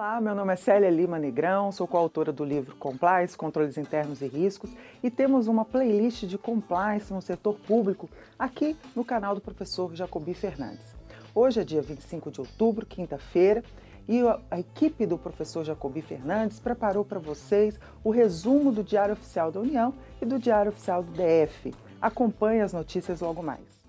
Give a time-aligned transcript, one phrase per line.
[0.00, 4.26] Olá, meu nome é Célia Lima Negrão, sou coautora do livro Compliance, Controles Internos e
[4.26, 4.70] Riscos
[5.02, 8.08] e temos uma playlist de compliance no setor público
[8.38, 10.96] aqui no canal do professor Jacobi Fernandes.
[11.34, 13.62] Hoje é dia 25 de outubro, quinta-feira,
[14.08, 19.52] e a equipe do professor Jacobi Fernandes preparou para vocês o resumo do Diário Oficial
[19.52, 21.74] da União e do Diário Oficial do DF.
[22.00, 23.80] Acompanhe as notícias logo mais.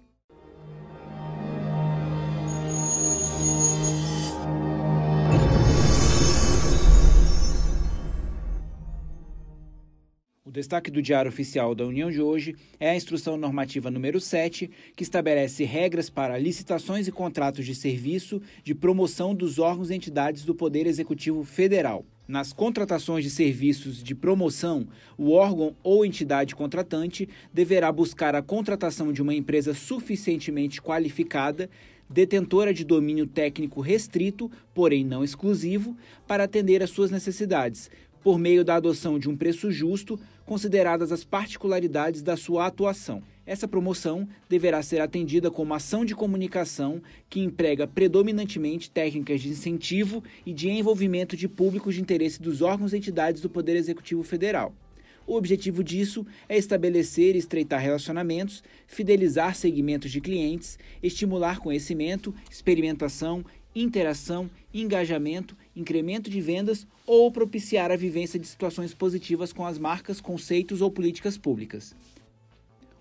[10.51, 14.69] O destaque do Diário Oficial da União de hoje é a Instrução Normativa número 7,
[14.97, 20.43] que estabelece regras para licitações e contratos de serviço de promoção dos órgãos e entidades
[20.43, 22.03] do Poder Executivo Federal.
[22.27, 29.13] Nas contratações de serviços de promoção, o órgão ou entidade contratante deverá buscar a contratação
[29.13, 31.69] de uma empresa suficientemente qualificada
[32.11, 35.95] detentora de domínio técnico restrito, porém não exclusivo,
[36.27, 37.89] para atender às suas necessidades,
[38.23, 43.23] por meio da adoção de um preço justo, consideradas as particularidades da sua atuação.
[43.45, 50.23] Essa promoção deverá ser atendida como ação de comunicação que emprega predominantemente técnicas de incentivo
[50.45, 54.73] e de envolvimento de públicos de interesse dos órgãos e entidades do Poder Executivo Federal.
[55.31, 63.45] O objetivo disso é estabelecer e estreitar relacionamentos, fidelizar segmentos de clientes, estimular conhecimento, experimentação
[63.73, 70.19] interação, engajamento, incremento de vendas ou propiciar a vivência de situações positivas com as marcas,
[70.19, 71.95] conceitos ou políticas públicas.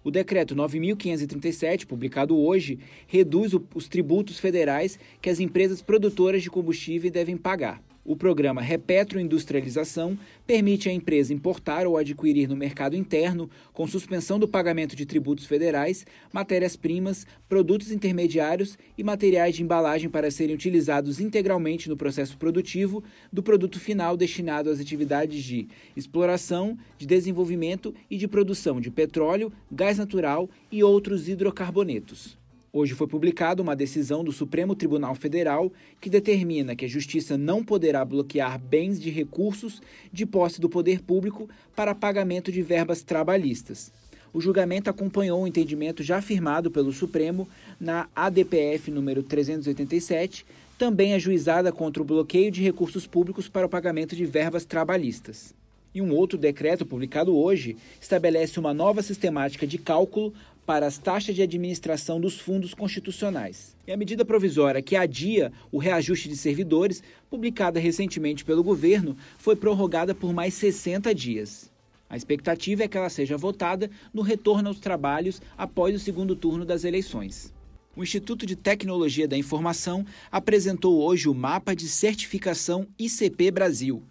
[0.05, 7.11] O decreto 9537, publicado hoje, reduz os tributos federais que as empresas produtoras de combustível
[7.11, 7.83] devem pagar.
[8.11, 14.49] O programa Repetroindustrialização permite à empresa importar ou adquirir no mercado interno, com suspensão do
[14.49, 21.89] pagamento de tributos federais, matérias-primas, produtos intermediários e materiais de embalagem para serem utilizados integralmente
[21.89, 23.01] no processo produtivo
[23.33, 29.53] do produto final destinado às atividades de exploração, de desenvolvimento e de produção de petróleo,
[29.71, 32.40] gás natural e outros hidrocarbonetos.
[32.73, 37.65] Hoje foi publicada uma decisão do Supremo Tribunal Federal que determina que a Justiça não
[37.65, 39.83] poderá bloquear bens de recursos
[40.13, 43.91] de posse do poder público para pagamento de verbas trabalhistas.
[44.33, 47.49] O julgamento acompanhou o entendimento já firmado pelo Supremo
[47.81, 50.47] na ADPF número 387,
[50.79, 55.53] também ajuizada contra o bloqueio de recursos públicos para o pagamento de verbas trabalhistas.
[55.93, 60.33] E um outro decreto publicado hoje estabelece uma nova sistemática de cálculo
[60.71, 63.77] para as taxas de administração dos fundos constitucionais.
[63.89, 69.57] E a medida provisória que adia o reajuste de servidores, publicada recentemente pelo governo, foi
[69.57, 71.73] prorrogada por mais 60 dias.
[72.09, 76.65] A expectativa é que ela seja votada no retorno aos trabalhos após o segundo turno
[76.65, 77.53] das eleições.
[77.97, 84.05] O Instituto de Tecnologia da Informação apresentou hoje o mapa de certificação ICP Brasil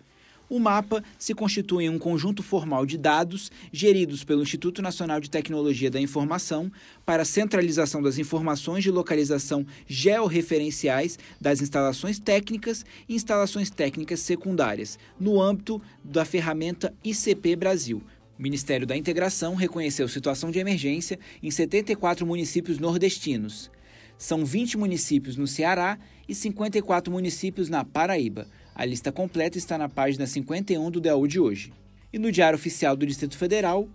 [0.50, 5.30] o mapa se constitui em um conjunto formal de dados geridos pelo Instituto Nacional de
[5.30, 6.72] Tecnologia da Informação
[7.06, 15.42] para centralização das informações de localização georreferenciais das instalações técnicas e instalações técnicas secundárias, no
[15.42, 18.02] âmbito da ferramenta ICP Brasil,
[18.40, 23.70] o Ministério da Integração reconheceu situação de emergência em 74 municípios nordestinos.
[24.18, 28.48] São 20 municípios no Ceará e 54 municípios na Paraíba.
[28.80, 31.74] A lista completa está na página 51 do DAU de hoje.
[32.14, 33.90] E no Diário Oficial do Distrito Federal,